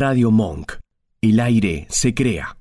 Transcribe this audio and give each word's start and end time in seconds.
Radio 0.00 0.30
Monk. 0.30 0.72
El 1.20 1.40
aire 1.40 1.86
se 1.90 2.14
crea. 2.14 2.56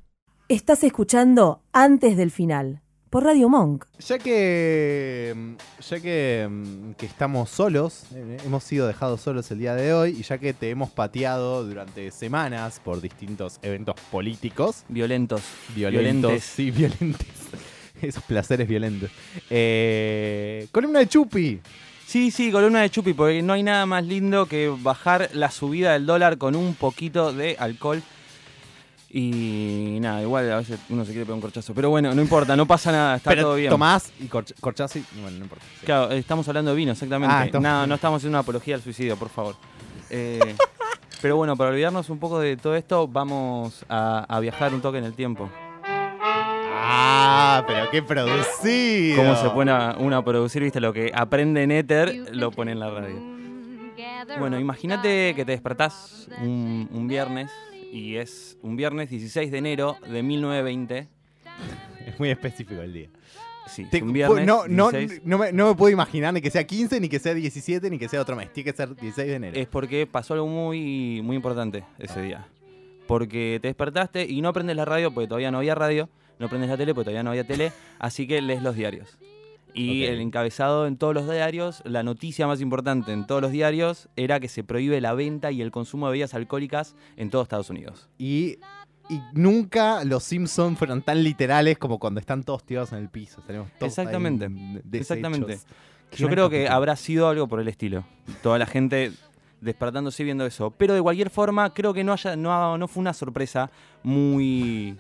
Estás 0.50 0.84
escuchando 0.84 1.62
Antes 1.72 2.18
del 2.18 2.32
Final, 2.32 2.82
por 3.10 3.24
Radio 3.24 3.48
Monk. 3.48 3.86
Ya 4.00 4.20
que, 4.20 5.56
ya 5.80 6.00
que, 6.02 6.50
mm, 6.52 6.92
que 6.98 7.06
estamos 7.06 7.50
solos, 7.50 8.04
eh, 8.14 8.36
hemos 8.46 8.66
sido 8.66 8.88
dejados 8.88 9.22
solos 9.22 9.50
el 9.52 9.60
día 9.60 9.74
de 9.74 9.94
hoy 9.94 10.18
y 10.20 10.24
ya 10.24 10.38
que 10.38 10.54
te 10.54 10.70
hemos 10.70 10.90
pateado 10.90 11.66
durante 11.66 12.12
semanas 12.12 12.82
por 12.84 13.00
distintos 13.00 13.60
eventos 13.62 13.96
políticos, 14.12 14.84
Violentos. 14.90 15.42
violentos, 15.74 16.02
Violentes. 16.02 16.44
sí, 16.44 16.72
violentos, 16.76 17.26
esos 18.02 18.24
placeres 18.24 18.68
violentos. 18.68 19.10
Eh, 19.50 20.68
columna 20.74 21.00
de 21.00 21.08
Chupi. 21.08 21.62
Sí, 22.10 22.32
sí, 22.32 22.52
columna 22.52 22.82
de 22.82 22.90
Chupi, 22.90 23.14
porque 23.14 23.44
no 23.44 23.54
hay 23.54 23.62
nada 23.62 23.86
más 23.86 24.04
lindo 24.04 24.48
que 24.48 24.68
bajar 24.82 25.30
la 25.34 25.52
subida 25.52 25.94
del 25.94 26.08
dólar 26.08 26.40
con 26.40 26.56
un 26.56 26.74
poquito 26.74 27.32
de 27.32 27.56
alcohol. 27.60 28.02
Y 29.12 30.00
nada, 30.02 30.20
igual 30.24 30.52
a 30.52 30.58
veces 30.58 30.80
uno 30.90 31.06
se 31.06 31.12
quiere 31.12 31.26
pegar 31.26 31.36
un 31.36 31.42
corchazo. 31.42 31.76
Pero 31.76 31.92
bueno, 31.92 32.12
no 32.16 32.20
importa, 32.24 32.56
no 32.56 32.66
pasa 32.66 32.92
nada, 32.92 33.18
está 33.18 33.30
Pero 33.30 33.44
todo 33.44 33.56
bien. 33.56 33.70
Tomás 33.70 34.12
y 34.20 34.24
corch- 34.28 34.56
corchazo 34.60 34.98
y 34.98 35.04
bueno, 35.22 35.38
no 35.38 35.44
importa. 35.44 35.64
sí. 35.80 35.86
Claro, 35.86 36.12
estamos 36.12 36.48
hablando 36.48 36.72
de 36.72 36.78
vino, 36.78 36.94
exactamente. 36.94 37.36
Ah, 37.36 37.46
estamos- 37.46 37.64
No, 37.64 37.86
no 37.86 37.94
estamos 37.94 38.18
haciendo 38.18 38.38
una 38.38 38.42
apología 38.42 38.74
al 38.74 38.82
suicidio, 38.82 39.16
por 39.16 39.30
favor. 39.30 39.56
Eh, 40.10 40.40
pero 41.22 41.38
bueno, 41.38 41.56
para 41.56 41.70
olvidarnos 41.70 42.10
un 42.10 42.18
poco 42.18 42.40
de 42.40 42.58
todo 42.58 42.76
esto, 42.76 43.08
vamos 43.08 43.86
a, 43.88 44.26
a 44.28 44.40
viajar 44.40 44.74
un 44.74 44.82
toque 44.82 44.98
en 44.98 45.04
el 45.06 45.14
tiempo. 45.14 45.48
Ah, 46.92 47.64
pero 47.68 47.90
qué 47.92 48.02
producido. 48.02 49.18
Cómo 49.18 49.36
se 49.36 49.50
pone 49.52 49.70
a- 49.72 49.96
uno 50.00 50.18
a 50.18 50.24
producir, 50.26 50.64
viste, 50.64 50.80
lo 50.80 50.92
que 50.92 51.12
aprende 51.14 51.62
en 51.62 51.72
éter, 51.72 52.36
lo 52.36 52.50
pone 52.52 52.72
en 52.72 52.80
la 52.80 52.90
radio. 52.90 53.16
Bueno, 54.40 54.60
imagínate 54.60 55.34
que 55.36 55.46
te 55.46 55.52
despertás 55.52 56.28
un, 56.42 56.90
un 56.92 57.08
viernes 57.08 57.52
y 57.92 58.16
es 58.16 58.58
un 58.62 58.76
viernes 58.76 59.10
16 59.10 59.52
de 59.52 59.58
enero 59.58 59.98
de 60.08 60.24
1920. 60.24 61.08
Es 62.08 62.20
muy 62.20 62.30
específico 62.30 62.82
el 62.82 62.94
día. 62.94 63.10
Sí, 63.68 63.86
es 63.92 64.02
un 64.02 64.12
viernes 64.14 64.46
no, 64.48 64.68
no, 64.68 64.90
16. 64.90 65.22
no, 65.26 65.38
me, 65.38 65.52
no 65.52 65.68
me 65.68 65.76
puedo 65.76 65.92
imaginar 65.94 66.34
ni 66.34 66.42
que 66.42 66.50
sea 66.50 66.64
15, 66.66 67.00
ni 67.00 67.08
que 67.08 67.20
sea 67.20 67.36
17, 67.36 67.88
ni 67.92 68.00
que 68.00 68.10
sea 68.10 68.22
otro 68.22 68.36
mes. 68.36 68.52
Tiene 68.52 68.72
que 68.72 68.76
ser 68.76 68.96
16 68.96 69.28
de 69.28 69.36
enero. 69.36 69.60
Es 69.60 69.68
porque 69.68 70.08
pasó 70.08 70.34
algo 70.34 70.48
muy, 70.48 71.22
muy 71.24 71.36
importante 71.36 71.84
ese 72.00 72.20
día. 72.22 72.48
Porque 73.08 73.60
te 73.62 73.68
despertaste 73.68 74.26
y 74.26 74.42
no 74.42 74.54
prendes 74.54 74.76
la 74.76 74.86
radio 74.86 75.12
porque 75.14 75.28
todavía 75.28 75.52
no 75.52 75.60
había 75.60 75.76
radio, 75.76 76.10
no 76.40 76.50
prendes 76.50 76.70
la 76.70 76.78
tele 76.78 76.94
porque 76.94 77.06
todavía 77.06 77.24
no 77.24 77.30
había 77.30 77.46
tele, 77.46 77.72
así 78.00 78.28
que 78.28 78.42
lees 78.42 78.64
los 78.64 78.76
diarios. 78.76 79.18
Y 79.74 80.06
el 80.06 80.20
encabezado 80.20 80.88
en 80.88 80.98
todos 80.98 81.14
los 81.14 81.30
diarios, 81.30 81.82
la 81.86 82.02
noticia 82.02 82.48
más 82.48 82.60
importante 82.60 83.14
en 83.14 83.28
todos 83.28 83.42
los 83.42 83.52
diarios 83.52 84.10
era 84.16 84.40
que 84.40 84.48
se 84.48 84.64
prohíbe 84.64 85.00
la 85.00 85.14
venta 85.14 85.52
y 85.52 85.62
el 85.62 85.72
consumo 85.72 86.08
de 86.08 86.14
bebidas 86.14 86.34
alcohólicas 86.34 86.96
en 87.18 87.30
todo 87.30 87.44
Estados 87.44 87.70
Unidos. 87.70 88.10
Y, 88.18 88.58
y 89.10 89.22
nunca 89.34 90.04
los 90.06 90.24
Simpsons 90.24 90.78
fueron 90.78 91.02
tan 91.02 91.24
literales 91.24 91.78
como 91.78 92.00
cuando 92.00 92.20
están 92.20 92.44
todos 92.44 92.64
tirados 92.64 92.94
en 92.94 93.00
el 93.00 93.10
piso. 93.10 93.42
Tenemos 93.46 93.70
todos 93.78 93.92
Exactamente, 93.92 94.50
exactamente. 94.92 95.60
Yo 96.16 96.28
creo 96.28 96.50
que 96.50 96.68
habrá 96.68 96.96
sido 96.96 97.28
algo 97.28 97.48
por 97.48 97.60
el 97.60 97.68
estilo. 97.68 98.04
Toda 98.42 98.58
la 98.58 98.66
gente 98.66 99.12
despertándose 99.62 100.24
viendo 100.24 100.46
eso. 100.46 100.72
Pero 100.72 100.94
de 100.94 101.02
cualquier 101.02 101.30
forma, 101.30 101.74
creo 101.74 101.94
que 101.94 102.04
no, 102.04 102.14
haya, 102.14 102.36
no, 102.36 102.78
no 102.78 102.88
fue 102.88 103.02
una 103.02 103.14
sorpresa 103.14 103.70
muy, 104.04 104.98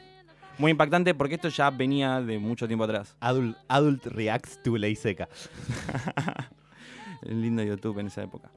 muy 0.60 0.72
impactante 0.72 1.16
porque 1.16 1.36
esto 1.36 1.50
ya 1.50 1.70
venía 1.72 2.22
de 2.22 2.38
mucho 2.38 2.68
tiempo 2.68 2.84
atrás. 2.84 3.16
Adult, 3.20 3.58
adult 3.68 4.06
reacts 4.06 4.62
to 4.62 4.78
ley 4.78 4.96
seca. 4.96 5.28
Lindo 7.24 7.64
YouTube 7.64 8.00
en 8.00 8.08
esa 8.08 8.24
época. 8.24 8.52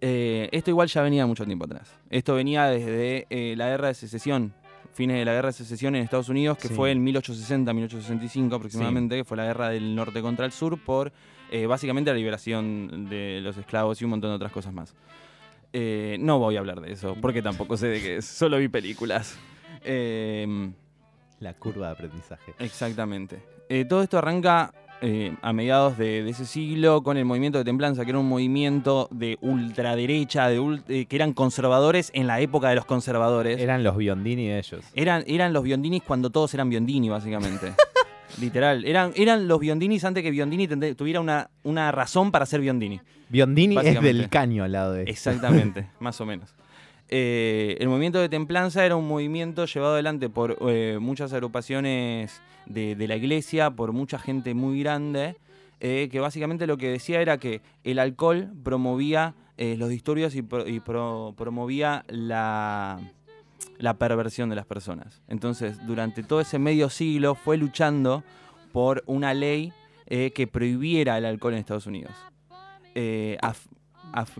Eh, 0.00 0.48
esto 0.52 0.70
igual 0.70 0.88
ya 0.88 1.02
venía 1.02 1.26
mucho 1.26 1.44
tiempo 1.46 1.64
atrás. 1.64 1.90
Esto 2.10 2.34
venía 2.34 2.66
desde 2.66 3.26
eh, 3.30 3.54
la 3.56 3.68
guerra 3.68 3.88
de 3.88 3.94
secesión, 3.94 4.52
fines 4.92 5.16
de 5.18 5.24
la 5.24 5.32
guerra 5.32 5.48
de 5.48 5.52
secesión 5.54 5.94
en 5.94 6.02
Estados 6.02 6.28
Unidos, 6.28 6.58
que 6.58 6.68
Sí. 6.68 6.74
fue 6.74 6.90
en 6.90 7.04
1860-1865 7.06 8.54
aproximadamente, 8.56 9.16
que 9.16 9.24
fue 9.24 9.36
la 9.36 9.44
guerra 9.46 9.68
del 9.70 9.94
norte 9.94 10.20
contra 10.20 10.44
el 10.44 10.52
sur 10.52 10.78
por 10.82 11.12
eh, 11.50 11.66
básicamente 11.66 12.10
la 12.10 12.16
liberación 12.16 13.08
de 13.08 13.40
los 13.42 13.56
esclavos 13.56 14.00
y 14.00 14.04
un 14.04 14.10
montón 14.10 14.30
de 14.30 14.36
otras 14.36 14.52
cosas 14.52 14.72
más. 14.72 14.94
Eh, 15.72 16.16
no 16.20 16.38
voy 16.38 16.56
a 16.56 16.60
hablar 16.60 16.80
de 16.80 16.92
eso, 16.92 17.16
porque 17.20 17.42
tampoco 17.42 17.76
sé 17.76 17.88
de 17.88 18.00
qué 18.00 18.16
es, 18.16 18.24
solo 18.26 18.58
vi 18.58 18.68
películas. 18.68 19.36
Eh, 19.82 20.70
La 21.44 21.52
curva 21.52 21.88
de 21.88 21.92
aprendizaje. 21.92 22.54
Exactamente. 22.58 23.38
Eh, 23.68 23.84
todo 23.84 24.02
esto 24.02 24.16
arranca 24.16 24.72
eh, 25.02 25.36
a 25.42 25.52
mediados 25.52 25.98
de, 25.98 26.22
de 26.22 26.30
ese 26.30 26.46
siglo 26.46 27.02
con 27.02 27.18
el 27.18 27.26
movimiento 27.26 27.58
de 27.58 27.64
templanza, 27.64 28.02
que 28.04 28.12
era 28.12 28.18
un 28.18 28.28
movimiento 28.30 29.08
de 29.10 29.36
ultraderecha, 29.42 30.48
de 30.48 30.80
eh, 30.88 31.04
que 31.04 31.16
eran 31.16 31.34
conservadores 31.34 32.10
en 32.14 32.26
la 32.26 32.40
época 32.40 32.70
de 32.70 32.76
los 32.76 32.86
conservadores. 32.86 33.60
Eran 33.60 33.84
los 33.84 33.94
Biondini 33.98 34.48
de 34.48 34.58
ellos. 34.58 34.86
Eran, 34.94 35.22
eran 35.26 35.52
los 35.52 35.64
Biondinis 35.64 36.02
cuando 36.02 36.30
todos 36.30 36.54
eran 36.54 36.70
Biondini, 36.70 37.10
básicamente. 37.10 37.74
Literal. 38.40 38.86
Eran, 38.86 39.12
eran 39.14 39.46
los 39.46 39.60
Biondinis 39.60 40.02
antes 40.06 40.22
que 40.22 40.30
Biondini 40.30 40.66
tuviera 40.94 41.20
una, 41.20 41.50
una 41.62 41.92
razón 41.92 42.32
para 42.32 42.46
ser 42.46 42.62
Biondini. 42.62 43.02
Biondini 43.28 43.76
es 43.76 44.00
del 44.00 44.30
caño 44.30 44.64
al 44.64 44.72
lado 44.72 44.94
de 44.94 45.02
Exactamente, 45.02 45.90
más 46.00 46.18
o 46.22 46.24
menos. 46.24 46.54
Eh, 47.08 47.76
el 47.80 47.88
movimiento 47.88 48.18
de 48.18 48.28
templanza 48.28 48.84
era 48.84 48.96
un 48.96 49.06
movimiento 49.06 49.66
llevado 49.66 49.94
adelante 49.94 50.30
por 50.30 50.56
eh, 50.68 50.98
muchas 51.00 51.32
agrupaciones 51.32 52.40
de, 52.66 52.96
la 53.06 53.16
iglesia, 53.16 53.70
por 53.70 53.92
mucha 53.92 54.18
gente 54.18 54.54
muy 54.54 54.80
grande, 54.80 55.36
eh, 55.80 56.08
que 56.10 56.20
básicamente 56.20 56.66
lo 56.66 56.78
que 56.78 56.88
decía 56.88 57.20
era 57.20 57.38
que 57.38 57.60
el 57.84 57.98
alcohol 57.98 58.50
promovía 58.62 59.34
los 59.56 59.88
disturbios 59.88 60.34
y, 60.34 60.42
pro- 60.42 60.66
y 60.66 60.80
pro- 60.80 61.32
promovía 61.36 62.04
la, 62.08 62.98
perversión 63.98 64.48
de 64.48 64.56
las 64.56 64.66
personas. 64.66 65.22
Entonces, 65.28 65.86
durante 65.86 66.24
todo 66.24 66.40
ese 66.40 66.58
medio 66.58 66.90
siglo 66.90 67.36
fue 67.36 67.56
luchando 67.56 68.24
por 68.72 69.04
una 69.06 69.32
ley 69.32 69.72
que 70.08 70.48
prohibiera 70.50 71.18
el 71.18 71.24
alcohol 71.24 71.52
en 71.52 71.60
Estados 71.60 71.86
Unidos. 71.86 72.14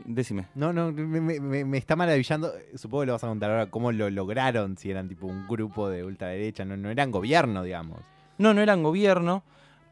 Decime. 0.04 0.46
No, 0.54 0.72
no, 0.72 0.92
me, 0.92 1.20
me- 1.64 1.78
está 1.78 1.96
maravillando. 1.96 2.52
Supongo 2.74 3.02
que 3.02 3.06
lo 3.06 3.12
vas 3.14 3.24
a 3.24 3.28
contar 3.28 3.50
ahora 3.50 3.70
cómo 3.70 3.90
lo 3.92 4.08
lograron, 4.10 4.76
si 4.76 4.90
eran 4.90 5.08
tipo 5.08 5.26
un 5.26 5.46
grupo 5.48 5.88
de 5.88 6.04
ultraderecha, 6.04 6.64
no, 6.64 6.76
no 6.76 6.90
eran 6.90 7.10
gobierno, 7.10 7.62
digamos. 7.62 8.00
No, 8.38 8.54
no 8.54 8.60
eran 8.60 8.82
gobierno, 8.82 9.42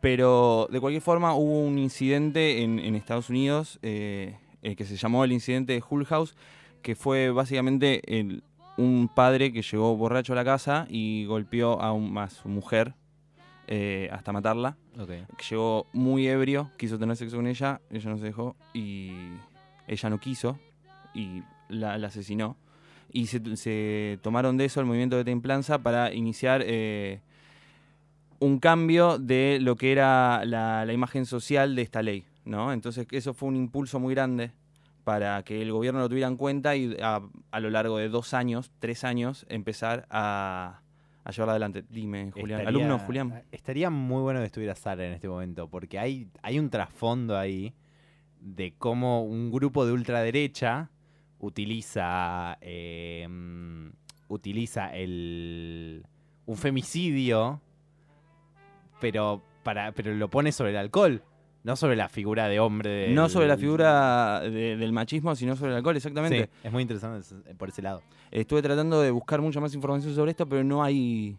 pero 0.00 0.68
de 0.70 0.80
cualquier 0.80 1.02
forma 1.02 1.34
hubo 1.34 1.60
un 1.64 1.78
incidente 1.78 2.62
en, 2.62 2.78
en 2.78 2.94
Estados 2.96 3.30
Unidos 3.30 3.78
eh, 3.82 4.36
eh, 4.62 4.76
que 4.76 4.84
se 4.84 4.96
llamó 4.96 5.24
el 5.24 5.32
incidente 5.32 5.72
de 5.72 5.82
Hull 5.88 6.06
House, 6.06 6.36
que 6.82 6.94
fue 6.96 7.30
básicamente 7.30 8.00
el- 8.18 8.42
un 8.78 9.08
padre 9.14 9.52
que 9.52 9.62
llegó 9.62 9.96
borracho 9.96 10.32
a 10.32 10.36
la 10.36 10.44
casa 10.44 10.86
y 10.88 11.24
golpeó 11.26 11.80
a, 11.80 11.92
un- 11.92 12.16
a 12.18 12.30
su 12.30 12.48
mujer 12.48 12.94
eh, 13.68 14.08
hasta 14.12 14.32
matarla. 14.32 14.76
Llegó 15.50 15.86
muy 15.92 16.26
ebrio, 16.26 16.70
quiso 16.78 16.98
tener 16.98 17.16
sexo 17.16 17.36
con 17.36 17.46
ella, 17.46 17.80
ella 17.90 18.10
no 18.10 18.18
se 18.18 18.24
dejó 18.24 18.56
y 18.74 19.12
ella 19.88 20.10
no 20.10 20.18
quiso 20.20 20.58
y 21.14 21.42
la, 21.68 21.98
la 21.98 22.08
asesinó. 22.08 22.56
Y 23.12 23.26
se, 23.26 23.56
se 23.56 24.18
tomaron 24.22 24.56
de 24.56 24.64
eso 24.64 24.80
el 24.80 24.86
movimiento 24.86 25.16
de 25.16 25.24
templanza 25.24 25.78
para 25.82 26.12
iniciar 26.14 26.62
eh, 26.64 27.20
un 28.38 28.58
cambio 28.58 29.18
de 29.18 29.58
lo 29.60 29.76
que 29.76 29.92
era 29.92 30.44
la, 30.44 30.84
la 30.84 30.92
imagen 30.92 31.26
social 31.26 31.76
de 31.76 31.82
esta 31.82 32.02
ley. 32.02 32.24
¿no? 32.44 32.72
Entonces 32.72 33.06
eso 33.10 33.34
fue 33.34 33.48
un 33.48 33.56
impulso 33.56 34.00
muy 34.00 34.14
grande 34.14 34.50
para 35.04 35.42
que 35.42 35.60
el 35.62 35.72
gobierno 35.72 36.00
lo 36.00 36.08
tuviera 36.08 36.28
en 36.28 36.36
cuenta 36.36 36.74
y 36.76 36.96
a, 37.02 37.20
a 37.50 37.60
lo 37.60 37.70
largo 37.70 37.98
de 37.98 38.08
dos 38.08 38.34
años, 38.34 38.70
tres 38.78 39.04
años, 39.04 39.44
empezar 39.48 40.06
a, 40.10 40.80
a 41.24 41.30
llevarla 41.30 41.52
adelante. 41.52 41.84
Dime, 41.90 42.30
Julián. 42.32 42.60
Estaría- 42.60 42.68
Alumno, 42.68 42.98
Julián. 43.00 43.42
Estaría 43.52 43.90
muy 43.90 44.22
bueno 44.22 44.40
que 44.40 44.46
estuviera 44.46 44.74
Sara 44.74 45.04
en 45.06 45.12
este 45.12 45.28
momento, 45.28 45.68
porque 45.68 45.98
hay, 45.98 46.28
hay 46.40 46.58
un 46.58 46.70
trasfondo 46.70 47.36
ahí 47.36 47.74
de 48.42 48.74
cómo 48.76 49.22
un 49.24 49.50
grupo 49.50 49.86
de 49.86 49.92
ultraderecha 49.92 50.90
utiliza, 51.38 52.58
eh, 52.60 53.26
mm, 53.28 53.86
utiliza 54.28 54.94
el, 54.94 56.04
un 56.46 56.56
femicidio, 56.56 57.60
pero, 59.00 59.42
para, 59.62 59.92
pero 59.92 60.14
lo 60.14 60.28
pone 60.28 60.52
sobre 60.52 60.70
el 60.70 60.76
alcohol, 60.76 61.22
no 61.64 61.76
sobre 61.76 61.96
la 61.96 62.08
figura 62.08 62.48
de 62.48 62.60
hombre. 62.60 62.90
del- 62.90 63.14
No 63.14 63.28
sobre 63.28 63.46
la 63.48 63.56
figura 63.56 64.40
de- 64.40 64.76
del 64.76 64.92
machismo, 64.92 65.34
sino 65.36 65.56
sobre 65.56 65.72
el 65.72 65.76
alcohol, 65.78 65.96
exactamente. 65.96 66.44
Sí, 66.44 66.50
es 66.64 66.72
muy 66.72 66.82
interesante 66.82 67.20
ese- 67.20 67.54
por 67.54 67.68
ese 67.68 67.82
lado. 67.82 68.02
Estuve 68.30 68.62
tratando 68.62 69.00
de 69.00 69.10
buscar 69.10 69.40
mucha 69.40 69.60
más 69.60 69.74
información 69.74 70.14
sobre 70.14 70.30
esto, 70.32 70.48
pero 70.48 70.64
no 70.64 70.82
hay, 70.82 71.36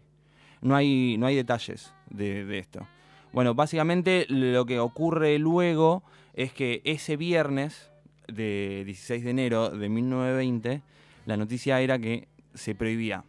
no 0.62 0.74
hay, 0.76 1.16
no 1.18 1.26
hay 1.26 1.36
detalles 1.36 1.92
de, 2.10 2.44
de 2.44 2.58
esto. 2.58 2.86
Bueno, 3.32 3.54
básicamente 3.54 4.26
lo 4.28 4.64
que 4.64 4.78
ocurre 4.78 5.38
luego 5.38 6.02
es 6.34 6.52
que 6.52 6.80
ese 6.84 7.16
viernes 7.16 7.90
de 8.28 8.82
16 8.86 9.24
de 9.24 9.30
enero 9.30 9.70
de 9.70 9.88
1920, 9.88 10.82
la 11.26 11.36
noticia 11.36 11.80
era 11.80 11.98
que 11.98 12.28
se 12.54 12.74
prohibía 12.74 13.24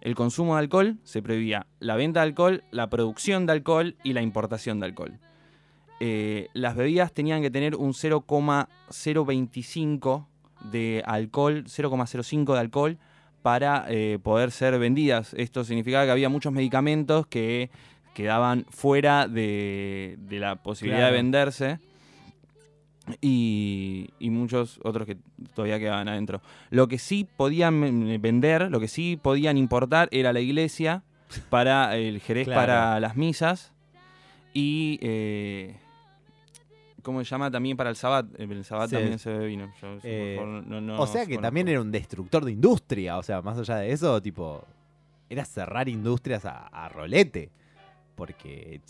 el 0.00 0.14
consumo 0.14 0.54
de 0.54 0.60
alcohol, 0.60 0.96
se 1.04 1.22
prohibía 1.22 1.66
la 1.80 1.96
venta 1.96 2.20
de 2.20 2.26
alcohol, 2.26 2.62
la 2.70 2.88
producción 2.88 3.46
de 3.46 3.52
alcohol 3.52 3.96
y 4.04 4.12
la 4.12 4.22
importación 4.22 4.78
de 4.80 4.86
alcohol. 4.86 5.18
Eh, 5.98 6.48
las 6.52 6.76
bebidas 6.76 7.12
tenían 7.12 7.42
que 7.42 7.50
tener 7.50 7.74
un 7.74 7.94
0,025 7.94 10.28
de 10.70 11.02
alcohol, 11.06 11.64
0,05 11.66 12.52
de 12.54 12.60
alcohol 12.60 12.98
para 13.42 13.84
eh, 13.88 14.18
poder 14.22 14.50
ser 14.50 14.78
vendidas. 14.78 15.34
Esto 15.34 15.64
significaba 15.64 16.04
que 16.04 16.10
había 16.10 16.28
muchos 16.28 16.52
medicamentos 16.52 17.26
que 17.26 17.70
quedaban 18.14 18.66
fuera 18.70 19.28
de, 19.28 20.16
de 20.18 20.38
la 20.40 20.56
posibilidad 20.56 21.00
Claro. 21.00 21.14
de 21.16 21.22
venderse 21.22 21.78
y, 23.20 24.10
y 24.18 24.30
muchos 24.30 24.80
otros 24.82 25.06
que 25.06 25.16
todavía 25.54 25.78
quedaban 25.78 26.08
adentro. 26.08 26.40
Lo 26.70 26.88
que 26.88 26.98
sí 26.98 27.26
podían 27.36 27.80
vender, 28.20 28.70
lo 28.70 28.80
que 28.80 28.88
sí 28.88 29.18
podían 29.20 29.56
importar 29.56 30.08
era 30.12 30.32
la 30.32 30.40
iglesia 30.40 31.02
para 31.50 31.96
el 31.96 32.20
jerez 32.20 32.46
Claro. 32.46 32.60
para 32.60 33.00
las 33.00 33.16
misas 33.16 33.72
y 34.54 34.98
eh, 35.02 35.76
¿cómo 37.02 37.18
se 37.22 37.30
llama? 37.30 37.50
También 37.50 37.76
para 37.76 37.90
el 37.90 37.96
sabbat. 37.96 38.26
El 38.38 38.64
sabbat 38.64 38.88
Sí. 38.90 38.96
también 38.96 39.18
se 39.18 39.30
bebe 39.30 39.46
vino. 39.46 39.72
Yo, 39.80 39.98
Eh, 40.02 40.34
favor, 40.38 40.64
no- 40.66 40.80
no 40.80 41.00
o 41.00 41.06
sea 41.06 41.22
que 41.22 41.34
conozco. 41.34 41.42
también 41.42 41.68
era 41.68 41.80
un 41.80 41.92
destructor 41.92 42.44
de 42.44 42.52
industria. 42.52 43.18
O 43.18 43.22
sea, 43.22 43.42
más 43.42 43.58
allá 43.58 43.76
de 43.76 43.92
eso, 43.92 44.20
tipo, 44.22 44.64
era 45.28 45.44
cerrar 45.44 45.88
industrias 45.88 46.44
a, 46.44 46.66
a 46.68 46.88
rolete. 46.88 47.50
Porque 48.16 48.80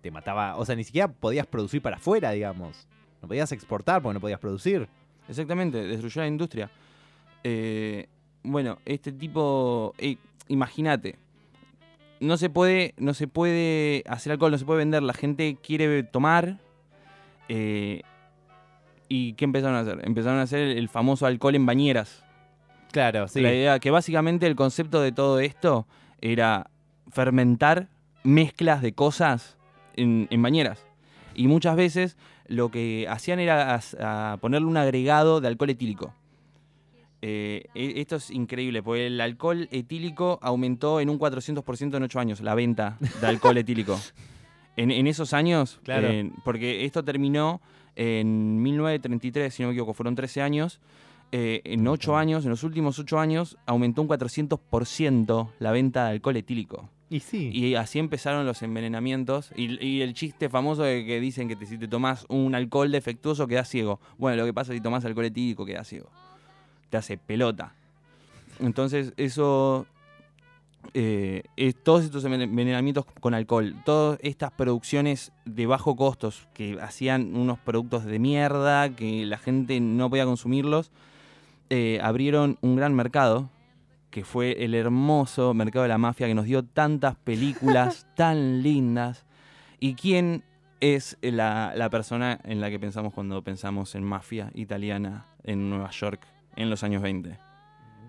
te 0.00 0.10
mataba, 0.12 0.54
o 0.56 0.64
sea, 0.64 0.76
ni 0.76 0.84
siquiera 0.84 1.08
podías 1.08 1.46
producir 1.48 1.82
para 1.82 1.96
afuera, 1.96 2.30
digamos. 2.30 2.86
No 3.22 3.28
podías 3.28 3.52
exportar 3.52 4.02
porque 4.02 4.14
no 4.14 4.20
podías 4.20 4.40
producir. 4.40 4.88
Exactamente, 5.28 5.78
destruyó 5.86 6.20
la 6.20 6.26
industria. 6.26 6.70
Eh, 7.44 8.08
bueno, 8.42 8.78
este 8.84 9.12
tipo, 9.12 9.94
eh, 9.98 10.16
imagínate, 10.48 11.16
no 12.20 12.36
se 12.36 12.50
puede, 12.50 12.94
no 12.98 13.14
se 13.14 13.28
puede 13.28 14.02
hacer 14.06 14.32
alcohol, 14.32 14.50
no 14.50 14.58
se 14.58 14.64
puede 14.64 14.78
vender. 14.78 15.02
La 15.02 15.14
gente 15.14 15.56
quiere 15.62 16.02
tomar. 16.02 16.58
eh, 17.48 18.02
¿Y 19.08 19.34
qué 19.34 19.44
empezaron 19.44 19.76
a 19.76 19.80
hacer? 19.80 20.00
Empezaron 20.04 20.38
a 20.38 20.42
hacer 20.42 20.60
el, 20.60 20.88
famoso 20.88 21.26
alcohol 21.26 21.54
en 21.54 21.66
bañeras. 21.66 22.24
Claro, 22.92 23.28
sí. 23.28 23.40
La 23.40 23.52
idea 23.52 23.78
que 23.78 23.90
básicamente 23.90 24.46
el 24.46 24.56
concepto 24.56 25.00
de 25.00 25.12
todo 25.12 25.38
esto 25.38 25.86
era 26.20 26.70
fermentar 27.10 27.88
mezclas 28.22 28.82
de 28.82 28.94
cosas 28.94 29.58
en, 29.96 30.28
en 30.30 30.42
bañeras. 30.42 30.86
Y 31.34 31.46
muchas 31.46 31.76
veces 31.76 32.16
lo 32.48 32.70
que 32.70 33.06
hacían 33.08 33.38
era 33.40 33.80
a 34.00 34.36
ponerle 34.40 34.66
un 34.68 34.76
agregado 34.76 35.40
de 35.40 35.48
alcohol 35.48 35.70
etílico. 35.70 36.14
Eh, 37.24 37.66
e- 37.74 38.00
esto 38.00 38.16
es 38.16 38.30
increíble, 38.30 38.82
porque 38.82 39.06
el 39.06 39.20
alcohol 39.20 39.68
etílico 39.70 40.38
aumentó 40.42 41.00
en 41.00 41.08
un 41.08 41.18
400% 41.18 41.96
en 41.96 42.02
8 42.02 42.18
años, 42.20 42.40
la 42.40 42.54
venta 42.54 42.98
de 43.20 43.26
alcohol 43.26 43.56
etílico. 43.58 43.98
En, 44.74 44.90
en 44.90 45.06
esos 45.06 45.34
años, 45.34 45.80
Claro. 45.84 46.08
eh, 46.08 46.32
porque 46.46 46.86
esto 46.86 47.04
terminó 47.04 47.60
en 47.94 48.62
1933, 48.62 49.52
si 49.52 49.60
no 49.62 49.68
me 49.68 49.74
equivoco, 49.74 49.92
fueron 49.92 50.14
13 50.14 50.40
años. 50.40 50.80
eh, 51.30 51.60
en 51.64 51.86
8 51.86 52.16
años, 52.16 52.44
en 52.44 52.50
los 52.50 52.62
últimos 52.64 52.98
8 52.98 53.18
años, 53.18 53.58
aumentó 53.66 54.00
un 54.00 54.08
400% 54.08 55.50
la 55.58 55.72
venta 55.72 56.06
de 56.06 56.12
alcohol 56.12 56.36
etílico. 56.38 56.88
Y 57.12 57.20
sí. 57.20 57.50
Y 57.52 57.74
así 57.74 57.98
empezaron 57.98 58.46
los 58.46 58.62
envenenamientos. 58.62 59.50
Y, 59.54 60.00
el 60.00 60.14
chiste 60.14 60.48
famoso 60.48 60.82
de 60.82 61.04
que 61.04 61.20
dicen 61.20 61.46
que 61.46 61.66
si 61.66 61.76
te 61.76 61.86
tomas 61.86 62.24
un 62.30 62.54
alcohol 62.54 62.90
defectuoso 62.90 63.46
quedas 63.46 63.68
ciego. 63.68 64.00
Bueno, 64.16 64.38
lo 64.38 64.46
que 64.46 64.54
pasa 64.54 64.72
es 64.72 64.76
que 64.76 64.78
si 64.78 64.82
tomas 64.82 65.04
alcohol 65.04 65.26
etílico 65.26 65.66
quedas 65.66 65.86
ciego. 65.88 66.08
Te 66.88 66.96
hace 66.96 67.18
pelota. 67.18 67.74
Entonces, 68.60 69.12
eso. 69.18 69.86
eh, 70.94 71.42
es- 71.56 71.76
todos 71.76 72.02
estos 72.02 72.24
enven- 72.24 72.42
envenenamientos 72.42 73.04
con 73.20 73.34
alcohol, 73.34 73.76
todas 73.84 74.18
estas 74.22 74.50
producciones 74.50 75.30
de 75.44 75.66
bajo 75.66 75.94
costos 75.94 76.48
que 76.54 76.76
hacían 76.80 77.36
unos 77.36 77.58
productos 77.60 78.04
de 78.04 78.18
mierda, 78.18 78.88
que 78.90 79.24
la 79.26 79.38
gente 79.38 79.78
no 79.80 80.10
podía 80.10 80.24
consumirlos, 80.24 80.90
eh, 81.70 82.00
abrieron 82.02 82.58
un 82.62 82.74
gran 82.74 82.94
mercado 82.94 83.48
que 84.12 84.24
fue 84.24 84.64
el 84.64 84.74
hermoso 84.76 85.54
mercado 85.54 85.82
de 85.82 85.88
la 85.88 85.98
mafia 85.98 86.28
que 86.28 86.34
nos 86.34 86.44
dio 86.44 86.62
tantas 86.62 87.16
películas 87.16 88.06
tan 88.14 88.62
lindas. 88.62 89.24
¿Y 89.80 89.94
quién 89.94 90.44
es 90.80 91.16
la, 91.22 91.72
la 91.74 91.90
persona 91.90 92.38
en 92.44 92.60
la 92.60 92.70
que 92.70 92.78
pensamos 92.78 93.12
cuando 93.14 93.42
pensamos 93.42 93.94
en 93.96 94.04
mafia 94.04 94.50
italiana 94.54 95.26
en 95.42 95.68
Nueva 95.70 95.90
York 95.90 96.24
en 96.56 96.70
los 96.70 96.84
años 96.84 97.02
20? 97.02 97.36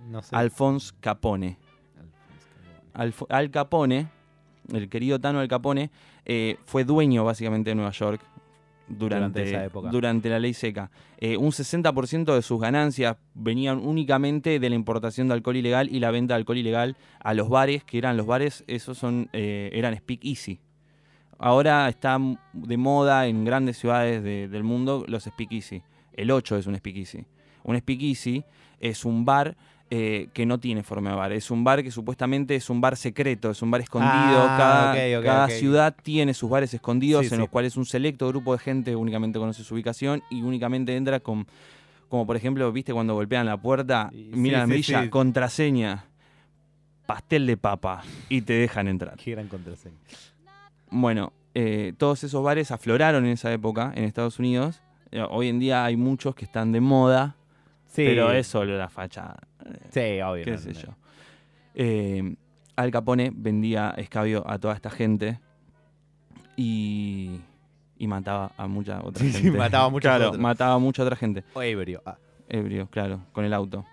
no 0.09 0.21
sé. 0.21 0.35
Alphonse 0.35 0.93
Capone. 0.99 1.57
Alf- 2.93 3.25
Al 3.29 3.49
Capone, 3.49 4.07
el 4.71 4.89
querido 4.89 5.19
Tano 5.19 5.39
Al 5.39 5.47
Capone, 5.47 5.89
eh, 6.25 6.57
fue 6.65 6.83
dueño 6.83 7.23
básicamente 7.23 7.71
de 7.71 7.75
Nueva 7.75 7.91
York 7.91 8.21
durante, 8.87 9.39
Durante 9.39 9.43
esa 9.43 9.65
época. 9.65 9.89
durante 9.89 10.29
la 10.29 10.39
ley 10.39 10.53
seca. 10.53 10.91
Eh, 11.17 11.37
un 11.37 11.51
60% 11.51 12.35
de 12.35 12.41
sus 12.41 12.59
ganancias 12.59 13.15
venían 13.33 13.79
únicamente 13.79 14.59
de 14.59 14.69
la 14.69 14.75
importación 14.75 15.27
de 15.29 15.35
alcohol 15.35 15.55
ilegal 15.55 15.89
y 15.89 15.99
la 15.99 16.11
venta 16.11 16.33
de 16.33 16.39
alcohol 16.39 16.57
ilegal 16.57 16.97
a 17.19 17.33
los 17.33 17.49
bares, 17.49 17.83
que 17.83 17.97
eran 17.97 18.17
los 18.17 18.25
bares, 18.25 18.63
esos 18.67 18.97
son, 18.97 19.29
eh, 19.33 19.69
eran 19.73 19.95
speak 19.95 20.25
easy. 20.25 20.59
Ahora 21.39 21.89
está 21.89 22.17
de 22.53 22.77
moda 22.77 23.27
en 23.27 23.43
grandes 23.45 23.77
ciudades 23.77 24.23
de- 24.23 24.47
del 24.47 24.63
mundo 24.63 25.03
los 25.07 25.23
speakeasy. 25.23 25.81
El 26.13 26.31
8 26.31 26.57
es 26.57 26.67
un 26.67 26.75
speakeasy. 26.77 27.25
Un 27.63 27.77
speakeasy 27.77 28.43
es 28.79 29.03
un 29.05 29.25
bar 29.25 29.57
eh, 29.95 30.29
que 30.33 30.47
no 30.47 30.59
tiene 30.59 30.81
forma 30.81 31.11
de 31.11 31.15
bar. 31.15 31.31
Es 31.33 31.51
un 31.51 31.63
bar 31.63 31.83
que 31.83 31.91
supuestamente 31.91 32.55
es 32.55 32.67
un 32.71 32.81
bar 32.81 32.97
secreto, 32.97 33.51
es 33.51 33.61
un 33.61 33.69
bar 33.69 33.81
escondido. 33.81 34.11
Ah, 34.11 34.95
cada 35.23 35.49
ciudad 35.49 35.95
tiene 36.01 36.33
sus 36.33 36.49
bares 36.49 36.73
escondidos 36.73 37.21
Sí, 37.21 37.27
en 37.27 37.31
sí. 37.35 37.37
los 37.37 37.49
cuales 37.49 37.77
un 37.77 37.85
selecto 37.85 38.27
grupo 38.27 38.53
de 38.53 38.57
gente 38.59 38.95
únicamente 38.95 39.37
conoce 39.37 39.63
su 39.63 39.75
ubicación 39.75 40.23
y 40.31 40.41
únicamente 40.41 40.95
entra 40.95 41.19
con... 41.19 41.45
Como 42.09 42.25
por 42.25 42.35
ejemplo, 42.35 42.71
viste 42.71 42.91
cuando 42.91 43.13
golpean 43.13 43.45
la 43.45 43.57
puerta, 43.57 44.09
Sí, 44.11 44.31
mira 44.33 44.59
la 44.59 44.67
mirilla, 44.67 45.07
contraseña, 45.11 46.05
pastel 47.05 47.45
de 47.45 47.57
papa 47.57 48.01
y 48.29 48.41
te 48.41 48.53
dejan 48.53 48.87
entrar. 48.87 49.15
Qué 49.17 49.29
gran 49.31 49.47
contraseña. 49.47 49.97
Bueno, 50.89 51.33
eh, 51.53 51.93
todos 51.99 52.23
esos 52.23 52.43
bares 52.43 52.71
afloraron 52.71 53.25
en 53.25 53.33
esa 53.33 53.53
época 53.53 53.91
en 53.95 54.05
Estados 54.05 54.39
Unidos. 54.39 54.81
Eh, 55.11 55.23
hoy 55.29 55.49
en 55.49 55.59
día 55.59 55.85
hay 55.85 55.97
muchos 55.97 56.33
que 56.33 56.45
están 56.45 56.71
de 56.71 56.81
moda, 56.81 57.35
pero 57.95 58.31
es 58.31 58.47
solo 58.47 58.75
la 58.75 58.89
fachada. 58.89 59.37
Sí, 59.91 60.21
obvio. 60.21 60.43
qué 60.45 60.51
no, 60.51 60.57
sé 60.57 60.73
no. 60.73 60.79
yo. 60.79 60.87
Eh, 61.75 62.35
Al 62.75 62.91
Capone 62.91 63.31
vendía 63.33 63.93
escabio 63.97 64.43
a 64.49 64.57
toda 64.59 64.73
esta 64.75 64.89
gente 64.89 65.39
y, 66.55 67.39
y 67.97 68.07
mataba 68.07 68.51
a 68.57 68.67
mucha 68.67 69.01
otra 69.03 69.23
Sí, 69.23 69.31
sí, 69.31 69.41
gente. 69.43 69.57
mataba 69.57 69.85
a 69.85 69.89
muchos 69.89 70.09
Claro, 70.09 70.27
otros. 70.29 70.41
mataba 70.41 70.73
a 70.75 70.79
mucha 70.79 71.03
otra 71.03 71.15
gente. 71.15 71.43
O 71.53 71.61
ebrio. 71.61 72.01
Ah, 72.05 72.17
Ebrio, 72.49 72.87
claro, 72.87 73.21
con 73.31 73.45
el 73.45 73.53
auto. 73.53 73.85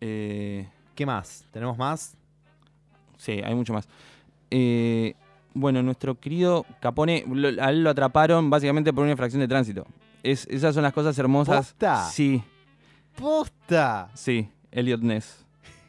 Eh, 0.00 0.68
¿Qué 0.94 1.06
más? 1.06 1.44
¿Tenemos 1.50 1.76
más? 1.78 2.14
Sí, 3.16 3.40
hay 3.44 3.54
mucho 3.54 3.72
más. 3.72 3.88
Eh, 4.50 5.14
bueno, 5.54 5.82
nuestro 5.82 6.18
querido 6.18 6.64
Capone, 6.80 7.24
lo- 7.30 7.62
a 7.62 7.70
él 7.70 7.82
lo 7.82 7.90
atraparon 7.90 8.50
básicamente 8.50 8.92
por 8.92 9.02
una 9.02 9.12
infracción 9.12 9.40
de 9.40 9.48
tránsito. 9.48 9.86
Es, 10.22 10.46
esas 10.48 10.74
son 10.74 10.82
las 10.82 10.92
cosas 10.92 11.18
hermosas. 11.18 11.56
¿Posta? 11.68 12.04
Sí, 12.10 12.42
¡Posta! 13.20 14.08
sí, 14.14 14.48
Elliot 14.72 15.00
Ness. 15.02 15.44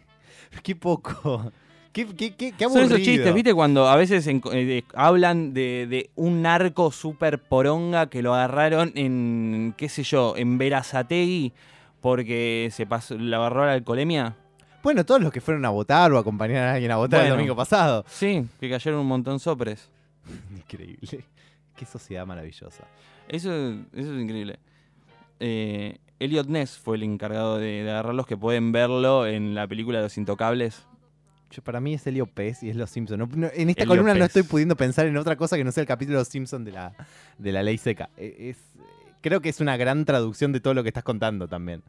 ¡Qué 0.63 0.75
poco! 0.75 1.51
¡Qué, 1.93 2.05
qué, 2.07 2.35
qué, 2.35 2.51
qué 2.53 2.63
Son 2.65 2.71
aburrido! 2.77 2.95
esos 2.95 3.01
chistes, 3.05 3.33
¿viste? 3.33 3.53
Cuando 3.53 3.87
a 3.89 3.95
veces 3.95 4.25
en- 4.27 4.41
eh, 4.53 4.83
hablan 4.93 5.53
de, 5.53 5.87
de 5.89 6.09
un 6.15 6.41
narco 6.41 6.91
super 6.91 7.39
poronga 7.39 8.07
que 8.09 8.21
lo 8.21 8.33
agarraron 8.33 8.91
en, 8.95 9.73
qué 9.77 9.89
sé 9.89 10.03
yo, 10.03 10.35
en 10.37 10.57
Verazategui 10.57 11.51
porque 11.99 12.69
se 12.71 12.85
pasó, 12.85 13.17
le 13.17 13.35
agarró 13.35 13.65
la 13.65 13.73
alcoholemia. 13.73 14.35
Bueno, 14.83 15.05
todos 15.05 15.21
los 15.21 15.31
que 15.31 15.41
fueron 15.41 15.63
a 15.65 15.69
votar 15.69 16.11
o 16.11 16.17
a 16.17 16.21
acompañar 16.21 16.67
a 16.67 16.73
alguien 16.73 16.91
a 16.91 16.95
votar 16.95 17.23
el 17.23 17.29
domingo 17.29 17.55
pasado. 17.55 18.03
Sí, 18.07 18.47
que 18.59 18.69
cayeron 18.69 19.01
un 19.01 19.07
montón 19.07 19.39
sopres. 19.39 19.89
Increíble. 20.55 21.25
Qué 21.75 21.85
sociedad 21.85 22.25
maravillosa. 22.25 22.85
Eso, 23.27 23.51
eso 23.93 24.15
es 24.15 24.21
increíble. 24.21 24.57
Eh, 25.39 25.97
Elliot 26.23 26.47
Ness 26.47 26.77
fue 26.77 26.97
el 26.97 27.03
encargado 27.03 27.57
de, 27.57 27.83
de 27.83 27.89
agarrarlos, 27.91 28.25
que 28.27 28.37
pueden 28.37 28.71
verlo 28.71 29.25
en 29.27 29.55
la 29.55 29.67
película 29.67 30.01
Los 30.01 30.17
Intocables. 30.17 30.85
Yo, 31.49 31.61
para 31.61 31.81
mí 31.81 31.93
es 31.95 32.05
Helio 32.07 32.27
Pez 32.27 32.63
y 32.63 32.69
es 32.69 32.75
Los 32.75 32.89
Simpsons. 32.91 33.17
No- 33.19 33.27
no- 33.35 33.49
en 33.53 33.69
esta 33.69 33.85
columna 33.85 34.13
no 34.13 34.23
estoy 34.23 34.43
pudiendo 34.43 34.75
pensar 34.75 35.05
en 35.07 35.17
otra 35.17 35.35
cosa 35.35 35.57
que 35.57 35.63
no 35.63 35.71
sea 35.71 35.81
el 35.81 35.87
capítulo 35.87 36.17
de 36.17 36.21
Los 36.21 36.27
Simpsons 36.29 36.63
de 36.65 36.71
la, 36.71 36.93
de 37.37 37.51
la 37.51 37.63
ley 37.63 37.77
seca. 37.77 38.09
E- 38.17 38.49
Es, 38.51 38.57
creo 39.21 39.41
que 39.41 39.49
es 39.49 39.59
una 39.59 39.75
gran 39.77 40.05
traducción 40.05 40.51
de 40.53 40.59
todo 40.61 40.73
lo 40.73 40.83
que 40.83 40.89
estás 40.89 41.03
contando 41.03 41.47
también. 41.47 41.83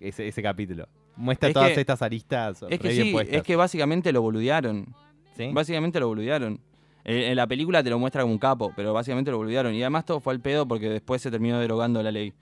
Ese, 0.00 0.26
ese 0.28 0.42
capítulo. 0.42 0.88
Muestra 1.16 1.48
Es 1.50 1.54
todas 1.54 1.72
que- 1.72 1.80
estas 1.80 2.00
aristas. 2.02 2.64
Es 2.70 2.80
que 2.80 2.90
sí, 2.92 3.14
es 3.30 3.42
que 3.42 3.56
básicamente 3.56 4.12
lo 4.12 4.22
boludearon. 4.22 4.94
¿Sí? 5.36 5.50
Básicamente 5.52 6.00
lo 6.00 6.08
boludearon. 6.08 6.58
En, 7.04 7.16
en 7.18 7.36
la 7.36 7.46
película 7.46 7.82
te 7.82 7.90
lo 7.90 7.98
muestra 7.98 8.22
como 8.22 8.32
un 8.32 8.38
capo, 8.38 8.72
pero 8.76 8.92
básicamente 8.92 9.30
lo 9.30 9.36
boludearon. 9.38 9.74
Y 9.74 9.82
además 9.82 10.04
todo 10.06 10.20
fue 10.20 10.32
al 10.32 10.40
pedo 10.40 10.66
porque 10.66 10.88
después 10.88 11.20
se 11.20 11.30
terminó 11.30 11.58
derogando 11.58 12.02
la 12.02 12.10
ley. 12.10 12.32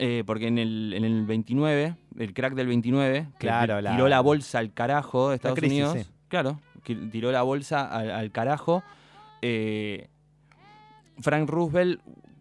Eh, 0.00 0.22
porque 0.24 0.46
en 0.46 0.58
el, 0.58 0.94
en 0.96 1.04
el 1.04 1.26
29, 1.26 1.96
el 2.18 2.32
crack 2.34 2.54
del 2.54 2.68
29, 2.68 3.26
que 3.32 3.38
Claro, 3.38 3.80
la- 3.80 3.90
tiró 3.90 4.08
la 4.08 4.20
bolsa 4.20 4.60
al 4.60 4.72
carajo 4.72 5.30
de 5.30 5.34
Estados 5.36 5.58
crisis, 5.58 5.78
Unidos. 5.84 5.98
sí. 6.06 6.12
Claro, 6.28 6.60
que 6.84 6.94
tiró 6.94 7.32
la 7.32 7.42
bolsa 7.42 7.84
al, 7.86 8.10
al 8.12 8.30
carajo. 8.30 8.82
eh, 9.42 10.08
Frank 11.20 11.48
Roosevelt, 11.50 12.00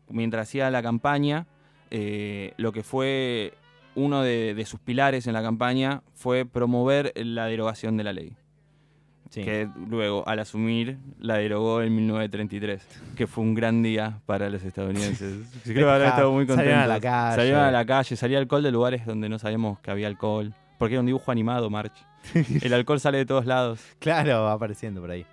mientras 0.10 0.48
hacía 0.48 0.70
la 0.70 0.84
campaña, 0.84 1.48
eh, 1.90 2.54
lo 2.58 2.72
que 2.72 2.84
fue 2.84 3.54
uno 3.96 4.22
de, 4.22 4.54
de 4.54 4.66
sus 4.66 4.80
pilares 4.80 5.26
en 5.26 5.34
la 5.34 5.42
campaña 5.42 6.04
fue 6.14 6.46
promover 6.46 7.12
la 7.16 7.48
derogación 7.48 7.98
de 7.98 8.04
la 8.04 8.14
ley. 8.14 8.34
Sí. 9.30 9.44
que 9.44 9.68
luego 9.90 10.28
al 10.28 10.40
asumir 10.40 10.98
la 11.20 11.36
derogó 11.36 11.82
en 11.82 11.94
1933, 11.96 12.88
que 13.16 13.28
fue 13.28 13.44
un 13.44 13.54
gran 13.56 13.84
día 13.84 14.20
para 14.26 14.50
los 14.50 14.64
estadounidenses. 14.64 15.46
Creo 15.64 15.76
que 15.88 15.92
habrán 15.92 16.08
estado 16.10 16.32
muy 16.32 16.46
contentos. 16.48 16.74
Salieron 16.74 16.82
a 16.84 16.88
la 16.88 17.00
calle. 17.02 17.36
Salieron 17.36 17.62
a 17.62 17.72
la 17.72 17.86
calle, 17.86 18.16
salía 18.16 18.38
alcohol 18.40 18.64
de 18.64 18.72
lugares 18.72 19.06
donde 19.06 19.28
no 19.30 19.38
sabíamos 19.40 19.80
que 19.80 19.92
había 19.92 20.08
alcohol, 20.08 20.54
porque 20.78 20.94
era 20.96 21.02
un 21.02 21.06
dibujo 21.08 21.32
animado, 21.32 21.70
March. 21.70 21.94
El 22.62 22.74
alcohol 22.74 23.00
sale 23.00 23.18
de 23.20 23.26
todos 23.26 23.46
lados. 23.46 23.82
Claro, 24.00 24.44
va 24.44 24.54
apareciendo 24.54 25.02
por 25.02 25.12
ahí. 25.12 25.26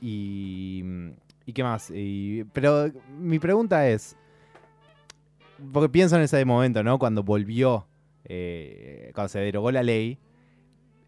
Y. 0.00 0.82
¿Y 1.46 1.52
qué 1.52 1.62
más? 1.62 1.90
Y- 1.90 2.44
pero 2.52 2.90
mi 3.18 3.38
pregunta 3.38 3.86
es. 3.88 4.16
Porque 5.72 5.88
pienso 5.88 6.16
en 6.16 6.22
ese 6.22 6.44
momento, 6.44 6.82
¿no? 6.82 6.98
Cuando 6.98 7.22
volvió. 7.22 7.86
eh, 8.24 9.10
cuando 9.14 9.28
se 9.28 9.38
derogó 9.40 9.70
la 9.70 9.82
ley. 9.82 10.18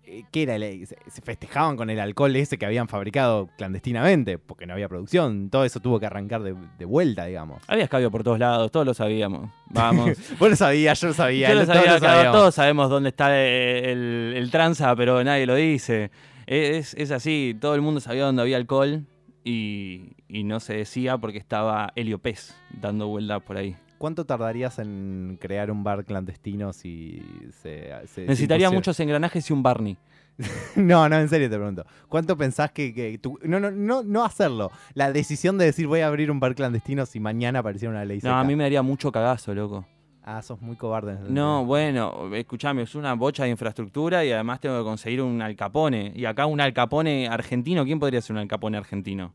Eh, 0.06 0.24
¿Qué 0.30 0.44
era 0.44 0.56
ley? 0.56 0.86
Se, 0.86 0.96
festejaban 1.22 1.76
con 1.76 1.90
el 1.90 1.98
alcohol 1.98 2.34
ese 2.36 2.58
que 2.58 2.64
habían 2.64 2.88
fabricado 2.88 3.48
clandestinamente. 3.58 4.38
Porque 4.38 4.66
no 4.66 4.72
había 4.72 4.88
producción. 4.88 5.50
Todo 5.50 5.64
eso 5.64 5.80
tuvo 5.80 5.98
que 5.98 6.06
arrancar 6.06 6.42
de, 6.42 6.54
de 6.78 6.84
vuelta, 6.84 7.26
digamos. 7.26 7.62
Había 7.66 7.84
escabio 7.84 8.10
por 8.10 8.22
todos 8.22 8.38
lados, 8.38 8.70
todos 8.70 8.86
lo 8.86 8.94
sabíamos. 8.94 9.50
Vamos. 9.70 10.10
Vos 10.38 10.50
lo 10.50 10.56
sabías, 10.56 11.00
yo 11.00 11.08
lo 11.08 11.14
sabía. 11.14 11.48
Yo 11.48 11.54
lo 11.56 11.66
sabía, 11.66 11.98
claro, 11.98 12.32
todos 12.32 12.54
sabemos 12.54 12.88
dónde 12.88 13.08
está 13.08 13.36
el, 13.36 14.34
el 14.36 14.50
tranza, 14.50 14.94
pero 14.94 15.22
nadie 15.24 15.46
lo 15.46 15.54
dice. 15.54 16.10
Es, 16.46 16.94
es 16.94 17.10
así, 17.10 17.56
todo 17.60 17.74
el 17.74 17.82
mundo 17.82 18.00
sabía 18.00 18.24
dónde 18.24 18.42
había 18.42 18.56
alcohol 18.56 19.04
y, 19.42 20.12
y 20.28 20.44
no 20.44 20.60
se 20.60 20.74
decía 20.74 21.18
porque 21.18 21.38
estaba 21.38 21.92
Helio 21.96 22.18
Pez 22.18 22.54
dando 22.70 23.08
vueltas 23.08 23.42
por 23.42 23.56
ahí. 23.56 23.76
¿Cuánto 23.98 24.24
tardarías 24.26 24.78
en 24.78 25.38
crear 25.40 25.70
un 25.70 25.82
bar 25.84 26.04
clandestino 26.04 26.72
si 26.72 27.22
se... 27.62 27.90
se- 28.06 28.26
Necesitaría 28.26 28.68
se 28.68 28.74
muchos 28.74 28.98
engranajes 29.00 29.48
y 29.48 29.52
un 29.52 29.62
Barney. 29.62 29.96
No, 30.76 31.08
no, 31.08 31.18
en 31.18 31.28
serio 31.28 31.48
te 31.48 31.56
pregunto. 31.56 31.84
¿Cuánto 32.08 32.36
pensás 32.36 32.70
que, 32.70 32.92
que 32.92 33.16
tú... 33.18 33.38
No, 33.42 33.58
no, 33.58 33.70
no, 33.70 34.02
no 34.02 34.24
hacerlo. 34.24 34.70
La 34.94 35.10
decisión 35.12 35.56
de 35.58 35.64
decir 35.64 35.86
voy 35.86 36.00
a 36.00 36.08
abrir 36.08 36.30
un 36.30 36.40
bar 36.40 36.54
clandestino 36.54 37.06
si 37.06 37.20
mañana 37.20 37.60
apareciera 37.60 37.90
una 37.92 38.04
ley 38.04 38.20
No, 38.22 38.36
a 38.38 38.44
mí 38.44 38.54
me 38.56 38.64
daría 38.64 38.82
mucho 38.82 39.10
cagazo, 39.10 39.54
loco. 39.54 39.86
Ah, 40.28 40.42
sos 40.42 40.60
muy 40.60 40.74
cobarde. 40.76 41.16
No, 41.30 41.64
bueno, 41.64 42.34
escúchame, 42.34 42.82
es 42.82 42.94
una 42.96 43.14
bocha 43.14 43.44
de 43.44 43.50
infraestructura 43.50 44.24
y 44.24 44.32
además 44.32 44.58
tengo 44.60 44.76
que 44.78 44.84
conseguir 44.84 45.22
un 45.22 45.40
alcapone. 45.40 46.12
Y 46.16 46.24
acá 46.24 46.46
un 46.46 46.60
alcapone 46.60 47.28
argentino, 47.28 47.84
¿quién 47.84 48.00
podría 48.00 48.20
ser 48.20 48.34
un 48.34 48.40
alcapone 48.40 48.76
argentino? 48.76 49.32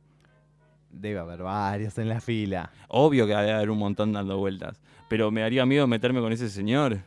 Debe 0.92 1.20
haber 1.20 1.42
varios 1.44 1.98
en 1.98 2.10
la 2.10 2.20
fila. 2.20 2.70
Obvio 2.88 3.26
que 3.26 3.34
debe 3.34 3.52
haber 3.54 3.70
un 3.70 3.78
montón 3.80 4.12
dando 4.14 4.38
vueltas. 4.38 4.82
Pero 5.08 5.32
me 5.32 5.42
daría 5.42 5.66
miedo 5.66 5.88
meterme 5.88 6.20
con 6.22 6.32
ese 6.32 6.50
señor. 6.50 7.00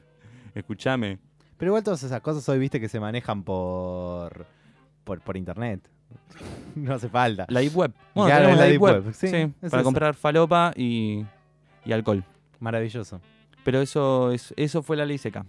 Escúchame. 0.54 1.18
Pero 1.56 1.70
igual 1.70 1.82
todas 1.84 2.02
esas 2.02 2.20
cosas 2.20 2.48
hoy 2.48 2.58
viste 2.58 2.80
que 2.80 2.88
se 2.88 3.00
manejan 3.00 3.42
por... 3.42 4.46
Por, 5.04 5.20
por 5.20 5.36
internet. 5.36 5.88
no 6.74 6.94
hace 6.94 7.08
falta. 7.08 7.46
La 7.48 7.60
Deep 7.60 7.76
Web. 7.76 7.92
Bueno, 8.14 8.28
Claro, 8.28 8.44
tenemos 8.46 8.58
la 8.58 8.64
la 8.64 8.70
Deep 8.70 8.72
Deep 8.72 8.82
Web. 8.82 9.04
Web, 9.04 9.14
sí, 9.14 9.28
Sí, 9.28 9.36
es 9.36 9.70
para 9.70 9.80
eso. 9.80 9.84
comprar 9.84 10.14
falopa 10.14 10.72
y, 10.76 11.24
y 11.84 11.92
alcohol. 11.92 12.24
Maravilloso. 12.60 13.20
Pero 13.64 13.80
eso, 13.80 14.32
es, 14.32 14.52
eso 14.56 14.82
fue 14.82 14.96
la 14.96 15.06
ley 15.06 15.18
seca. 15.18 15.44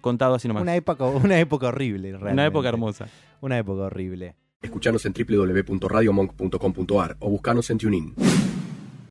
Contado 0.00 0.34
así 0.34 0.48
nomás. 0.48 0.62
Una 0.62 0.76
época, 0.76 1.04
una 1.04 1.38
época 1.38 1.68
horrible, 1.68 2.10
realmente. 2.12 2.32
Una 2.32 2.46
época 2.46 2.68
hermosa. 2.68 3.06
Una 3.40 3.58
época 3.58 3.82
horrible. 3.82 4.34
Escuchanos 4.62 5.06
en 5.06 5.14
www.radiomonk.com.ar 5.14 7.16
o 7.20 7.30
buscanos 7.30 7.70
en 7.70 7.78
TuneIn. 7.78 8.14